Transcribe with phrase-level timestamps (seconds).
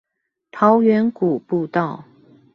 [0.49, 2.05] 桃源谷步道